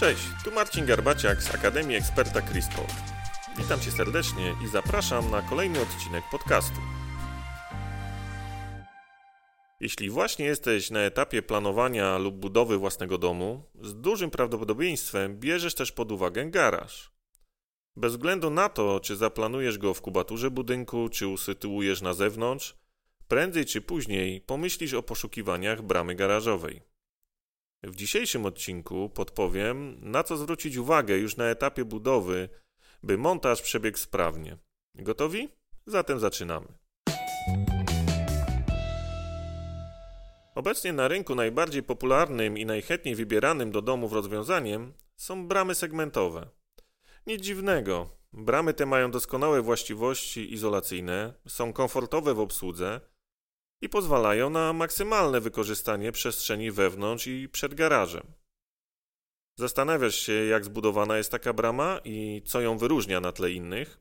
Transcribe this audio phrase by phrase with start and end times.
[0.00, 2.86] Cześć, tu Marcin Garbaciak z Akademii Eksperta CRISPR.
[3.58, 6.80] Witam Cię serdecznie i zapraszam na kolejny odcinek podcastu.
[9.80, 15.92] Jeśli właśnie jesteś na etapie planowania lub budowy własnego domu, z dużym prawdopodobieństwem bierzesz też
[15.92, 17.12] pod uwagę garaż.
[17.96, 22.76] Bez względu na to, czy zaplanujesz go w kubaturze budynku, czy usytuujesz na zewnątrz,
[23.28, 26.95] prędzej czy później pomyślisz o poszukiwaniach bramy garażowej.
[27.82, 32.48] W dzisiejszym odcinku podpowiem, na co zwrócić uwagę już na etapie budowy,
[33.02, 34.58] by montaż przebiegł sprawnie.
[34.94, 35.48] Gotowi?
[35.86, 36.66] Zatem zaczynamy.
[40.54, 46.48] Obecnie na rynku najbardziej popularnym i najchętniej wybieranym do domów rozwiązaniem są bramy segmentowe.
[47.26, 48.10] Nic dziwnego.
[48.32, 53.00] Bramy te mają doskonałe właściwości izolacyjne, są komfortowe w obsłudze
[53.80, 58.32] i pozwalają na maksymalne wykorzystanie przestrzeni wewnątrz i przed garażem.
[59.58, 64.00] Zastanawiasz się, jak zbudowana jest taka brama i co ją wyróżnia na tle innych?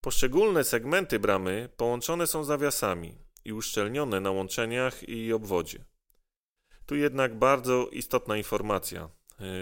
[0.00, 5.84] Poszczególne segmenty bramy połączone są zawiasami i uszczelnione na łączeniach i obwodzie.
[6.86, 9.10] Tu jednak bardzo istotna informacja.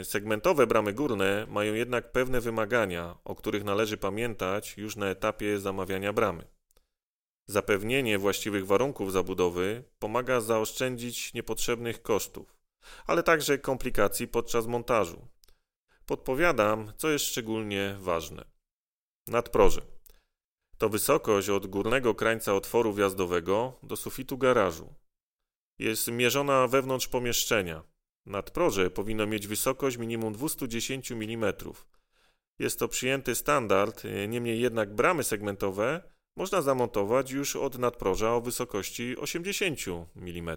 [0.03, 6.13] Segmentowe bramy górne mają jednak pewne wymagania, o których należy pamiętać już na etapie zamawiania
[6.13, 6.58] bramy.
[7.51, 12.57] Zapewnienie właściwych warunków zabudowy pomaga zaoszczędzić niepotrzebnych kosztów,
[13.07, 15.29] ale także komplikacji podczas montażu.
[16.07, 18.45] Podpowiadam, co jest szczególnie ważne.
[19.27, 19.83] Nadproże.
[20.79, 24.95] To wysokość od górnego krańca otworu wjazdowego do sufitu garażu.
[25.79, 27.83] Jest mierzona wewnątrz pomieszczenia.
[28.27, 31.55] Nadproże powinno mieć wysokość minimum 210 mm.
[32.59, 39.17] Jest to przyjęty standard, niemniej jednak bramy segmentowe można zamontować już od nadproża o wysokości
[39.17, 39.79] 80
[40.17, 40.57] mm.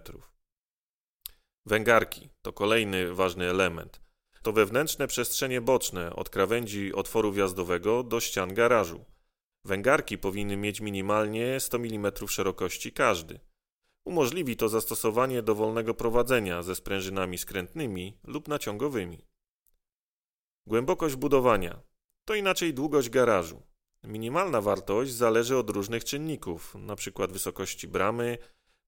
[1.66, 4.02] Węgarki to kolejny ważny element.
[4.44, 9.06] To wewnętrzne przestrzenie boczne od krawędzi otworu wjazdowego do ścian garażu.
[9.66, 13.40] Węgarki powinny mieć minimalnie 100 mm szerokości każdy.
[14.06, 19.26] Umożliwi to zastosowanie dowolnego prowadzenia ze sprężynami skrętnymi lub naciągowymi.
[20.68, 21.82] Głębokość budowania
[22.26, 23.71] to inaczej długość garażu.
[24.04, 27.28] Minimalna wartość zależy od różnych czynników, np.
[27.28, 28.38] wysokości bramy,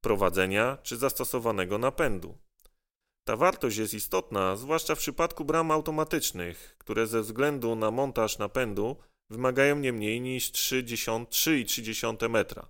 [0.01, 2.37] prowadzenia czy zastosowanego napędu.
[3.23, 8.95] Ta wartość jest istotna, zwłaszcza w przypadku bram automatycznych, które ze względu na montaż napędu
[9.29, 12.67] wymagają nie mniej niż 3,3 metra.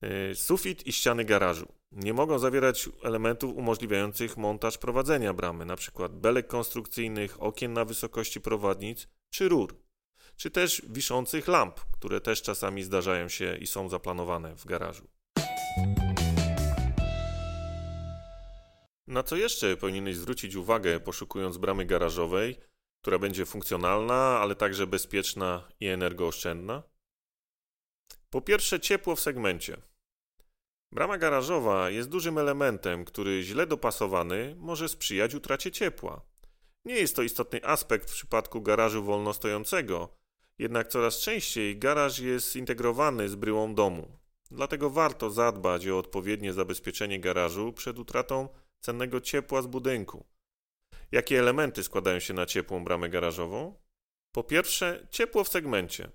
[0.00, 6.08] E, sufit i ściany garażu nie mogą zawierać elementów umożliwiających montaż prowadzenia bramy, np.
[6.08, 9.83] belek konstrukcyjnych, okien na wysokości prowadnic czy rur
[10.36, 15.08] czy też wiszących lamp, które też czasami zdarzają się i są zaplanowane w garażu.
[19.06, 22.56] Na co jeszcze powinieneś zwrócić uwagę, poszukując bramy garażowej,
[23.00, 26.82] która będzie funkcjonalna, ale także bezpieczna i energooszczędna?
[28.30, 29.76] Po pierwsze, ciepło w segmencie.
[30.92, 36.20] Brama garażowa jest dużym elementem, który źle dopasowany może sprzyjać utracie ciepła.
[36.84, 40.23] Nie jest to istotny aspekt w przypadku garażu wolnostojącego,
[40.58, 44.18] jednak coraz częściej garaż jest zintegrowany z bryłą domu.
[44.50, 48.48] Dlatego warto zadbać o odpowiednie zabezpieczenie garażu przed utratą
[48.80, 50.24] cennego ciepła z budynku.
[51.12, 53.74] Jakie elementy składają się na ciepłą bramę garażową?
[54.32, 56.10] Po pierwsze, ciepło w segmencie.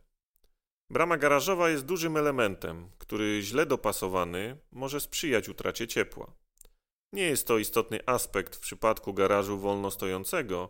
[0.89, 6.33] Brama garażowa jest dużym elementem, który źle dopasowany może sprzyjać utracie ciepła.
[7.13, 10.69] Nie jest to istotny aspekt w przypadku garażu wolnostojącego,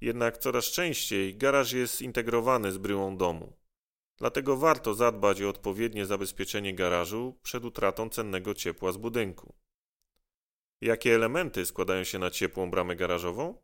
[0.00, 3.52] jednak coraz częściej garaż jest zintegrowany z bryłą domu.
[4.18, 9.54] Dlatego warto zadbać o odpowiednie zabezpieczenie garażu przed utratą cennego ciepła z budynku.
[10.80, 13.62] Jakie elementy składają się na ciepłą bramę garażową?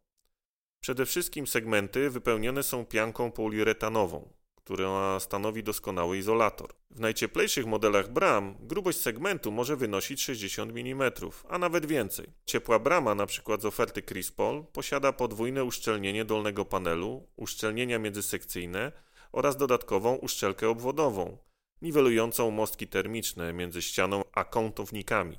[0.81, 6.75] Przede wszystkim segmenty wypełnione są pianką poliuretanową, która stanowi doskonały izolator.
[6.97, 11.13] W najcieplejszych modelach bram grubość segmentu może wynosić 60 mm,
[11.49, 12.27] a nawet więcej.
[12.45, 13.57] Ciepła brama, np.
[13.61, 18.93] z oferty Crispol, posiada podwójne uszczelnienie dolnego panelu, uszczelnienia międzysekcyjne
[19.33, 21.39] oraz dodatkową uszczelkę obwodową,
[21.83, 25.39] niwelującą mostki termiczne między ścianą a kątownikami.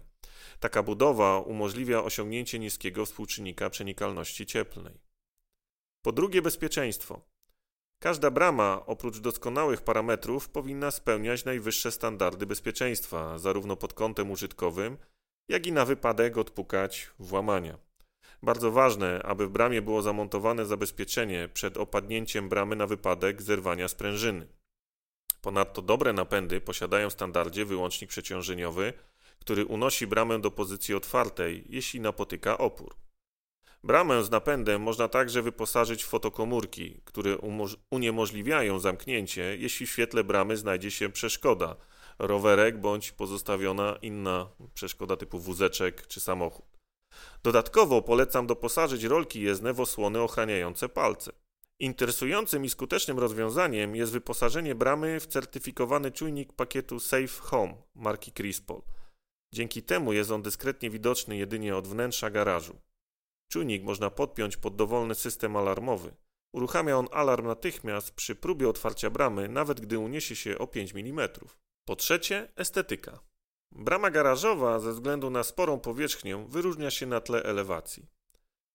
[0.59, 5.01] Taka budowa umożliwia osiągnięcie niskiego współczynnika przenikalności cieplnej.
[6.01, 7.36] Po drugie, bezpieczeństwo.
[7.99, 14.97] Każda brama, oprócz doskonałych parametrów, powinna spełniać najwyższe standardy bezpieczeństwa, zarówno pod kątem użytkowym,
[15.49, 17.77] jak i na wypadek odpukać włamania.
[18.43, 24.47] Bardzo ważne, aby w bramie było zamontowane zabezpieczenie przed opadnięciem bramy na wypadek zerwania sprężyny.
[25.41, 28.93] Ponadto dobre napędy posiadają w standardzie wyłącznik przeciążeniowy,
[29.39, 32.95] który unosi bramę do pozycji otwartej, jeśli napotyka opór.
[33.83, 37.37] Bramę z napędem można także wyposażyć w fotokomórki, które
[37.91, 41.75] uniemożliwiają zamknięcie, jeśli w świetle bramy znajdzie się przeszkoda,
[42.19, 46.65] rowerek bądź pozostawiona inna przeszkoda typu wózeczek czy samochód.
[47.43, 51.31] Dodatkowo polecam doposażyć rolki jezdne w osłony ochraniające palce.
[51.79, 58.81] Interesującym i skutecznym rozwiązaniem jest wyposażenie bramy w certyfikowany czujnik pakietu Safe Home marki Crispol.
[59.53, 62.75] Dzięki temu jest on dyskretnie widoczny jedynie od wnętrza garażu.
[63.49, 66.15] Czujnik można podpiąć pod dowolny system alarmowy.
[66.53, 71.29] Uruchamia on alarm natychmiast przy próbie otwarcia bramy, nawet gdy uniesie się o 5 mm.
[71.85, 73.19] Po trzecie, estetyka.
[73.71, 78.07] Brama garażowa ze względu na sporą powierzchnię wyróżnia się na tle elewacji.